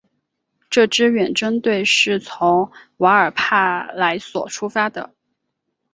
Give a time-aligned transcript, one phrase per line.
[0.67, 5.13] 这支远征队是从瓦尔帕莱索出发的。